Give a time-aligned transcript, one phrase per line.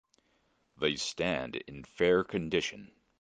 [0.79, 2.89] They stand in fair condition.